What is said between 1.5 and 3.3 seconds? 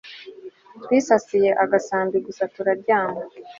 agasambi gusa turaryama